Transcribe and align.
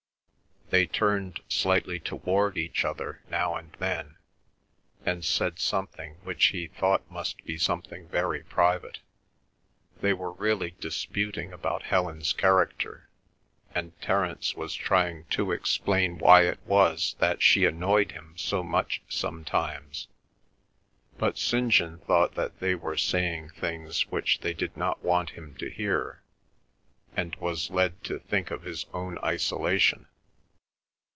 They 0.71 0.85
turned 0.85 1.41
slightly 1.49 1.99
toward 1.99 2.55
each 2.57 2.85
other 2.85 3.21
now 3.29 3.55
and 3.57 3.73
then, 3.79 4.15
and 5.05 5.25
said 5.25 5.59
something 5.59 6.13
which 6.23 6.45
he 6.45 6.67
thought 6.67 7.11
must 7.11 7.43
be 7.43 7.57
something 7.57 8.07
very 8.07 8.41
private. 8.43 8.99
They 9.99 10.13
were 10.13 10.31
really 10.31 10.71
disputing 10.79 11.51
about 11.51 11.83
Helen's 11.83 12.31
character, 12.31 13.09
and 13.75 13.99
Terence 13.99 14.55
was 14.55 14.73
trying 14.73 15.25
to 15.31 15.51
explain 15.51 16.17
why 16.19 16.43
it 16.43 16.61
was 16.65 17.17
that 17.19 17.41
she 17.43 17.65
annoyed 17.65 18.13
him 18.13 18.35
so 18.37 18.63
much 18.63 19.01
sometimes. 19.09 20.07
But 21.17 21.37
St. 21.37 21.69
John 21.73 21.99
thought 21.99 22.35
that 22.35 22.61
they 22.61 22.75
were 22.75 22.95
saying 22.95 23.49
things 23.49 24.07
which 24.07 24.39
they 24.39 24.53
did 24.53 24.77
not 24.77 25.03
want 25.03 25.31
him 25.31 25.53
to 25.55 25.69
hear, 25.69 26.23
and 27.13 27.35
was 27.35 27.69
led 27.71 28.01
to 28.05 28.19
think 28.19 28.51
of 28.51 28.63
his 28.63 28.85
own 28.93 29.17
isolation. 29.21 30.07